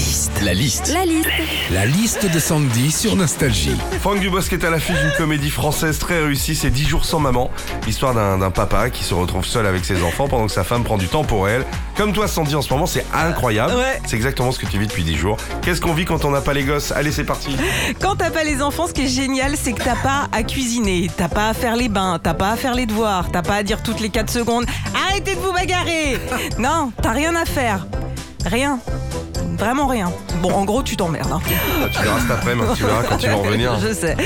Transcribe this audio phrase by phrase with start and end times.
[0.00, 0.40] liste.
[0.42, 0.92] La liste.
[0.94, 1.28] La liste.
[1.70, 3.76] La liste de Sandy sur Nostalgie.
[4.00, 7.50] Franck Dubosc est à l'affiche d'une comédie française très réussie, c'est 10 jours sans maman.
[7.86, 10.96] L'histoire d'un papa qui se retrouve seul avec ses enfants pendant que sa femme prend
[10.96, 11.66] du temps pour elle.
[11.96, 13.74] Comme toi Sandy en ce moment, c'est incroyable.
[13.74, 14.00] Ouais.
[14.06, 15.36] C'est exactement ce que tu vis depuis 10 jours.
[15.60, 16.92] Qu'est-ce qu'on vit quand on n'a pas les gosses?
[16.92, 17.54] Allez, c'est parti.
[18.00, 21.10] Quand t'as pas les enfants, ce qui est génial, c'est que t'as pas à cuisiner,
[21.14, 23.62] t'as pas à faire les bains, t'as pas à faire les devoirs, t'as pas à
[23.62, 24.64] dire toutes les 4 secondes
[25.08, 26.16] Arrêtez de vous bagarrer
[26.58, 27.86] Non, t'as rien à faire.
[28.46, 28.80] Rien.
[29.60, 30.10] Vraiment rien.
[30.40, 31.30] Bon, en gros, tu t'emmerdes.
[31.32, 31.40] hein.
[31.82, 33.78] Ah, Tu verras cet après-midi, tu verras quand tu vas revenir.
[33.86, 34.16] Je sais.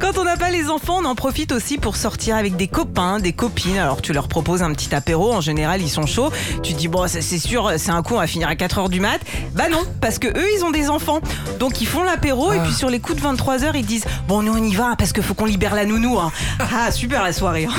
[0.00, 3.18] Quand on n'a pas les enfants, on en profite aussi pour sortir avec des copains,
[3.18, 3.76] des copines.
[3.78, 6.30] Alors tu leur proposes un petit apéro, en général ils sont chauds.
[6.62, 9.00] Tu te dis bon, c'est sûr, c'est un coup, on va finir à 4h du
[9.00, 9.18] mat.
[9.54, 11.18] Bah non, parce que eux ils ont des enfants.
[11.58, 14.52] Donc ils font l'apéro et puis sur les coups de 23h ils disent bon nous
[14.54, 16.18] on y va parce qu'il faut qu'on libère la nounou.
[16.20, 16.30] hein.
[16.76, 17.66] Ah super la soirée.
[17.68, 17.74] hein.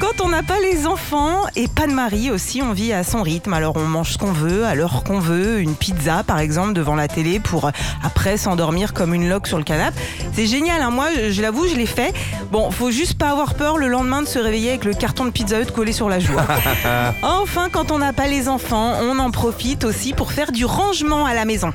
[0.00, 3.22] Quand on n'a pas les enfants et pas de mari aussi, on vit à son
[3.22, 3.52] rythme.
[3.52, 6.94] Alors on mange ce qu'on veut, à l'heure qu'on veut, une pizza par exemple devant
[6.94, 7.70] la télé pour euh,
[8.04, 9.98] après s'endormir comme une loque sur le canapé.
[10.32, 10.92] C'est génial, hein.
[10.92, 12.14] moi je, l'avoue, je l'ai fait.
[12.52, 15.30] Bon, faut juste pas avoir peur le lendemain de se réveiller avec le carton de
[15.30, 16.38] Pizza Hut collé sur la joue.
[16.38, 17.14] hein.
[17.24, 21.26] enfin, quand on n'a pas les enfants, on en profite aussi pour faire du rangement
[21.26, 21.72] à la maison.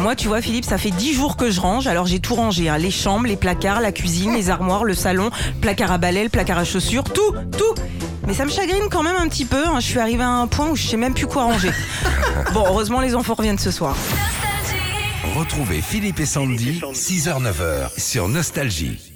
[0.00, 1.86] Moi, tu vois, Philippe, ça fait 10 jours que je range.
[1.86, 2.78] Alors, j'ai tout rangé hein.
[2.78, 5.30] les chambres, les placards, la cuisine, les armoires, le salon,
[5.60, 7.80] placard à balai, le placard à chaussures, tout, tout.
[8.26, 9.66] Mais ça me chagrine quand même un petit peu.
[9.66, 9.80] hein.
[9.80, 11.70] Je suis arrivée à un point où je sais même plus quoi ranger.
[12.52, 13.96] Bon, heureusement, les enfants reviennent ce soir.
[15.36, 19.11] Retrouvez Philippe et Sandy, 6h-9h sur Nostalgie.